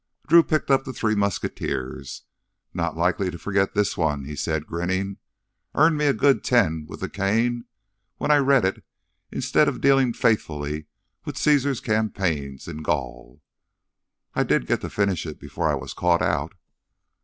Drew 0.27 0.41
picked 0.41 0.71
up 0.71 0.83
The 0.83 0.93
Three 0.93 1.13
Musketeers. 1.13 2.23
"Not 2.73 2.97
likely 2.97 3.29
to 3.29 3.37
forget 3.37 3.75
this 3.75 3.95
one," 3.95 4.25
he 4.25 4.35
said, 4.35 4.65
grinning. 4.65 5.17
"Earned 5.75 5.95
me 5.95 6.07
a 6.07 6.11
good 6.11 6.43
ten 6.43 6.87
with 6.89 7.01
the 7.01 7.07
cane 7.07 7.65
when 8.17 8.31
I 8.31 8.37
read 8.37 8.65
it 8.65 8.83
instead 9.31 9.67
of 9.67 9.79
dealing 9.79 10.11
faithfully 10.13 10.87
with 11.23 11.37
Caesar's 11.37 11.81
campaigns 11.81 12.67
in 12.67 12.81
Gaul. 12.81 13.43
I 14.33 14.41
did 14.41 14.65
get 14.65 14.81
to 14.81 14.89
finish 14.89 15.27
it 15.27 15.39
before 15.39 15.69
I 15.69 15.75
was 15.75 15.93
caught 15.93 16.23
out." 16.23 16.53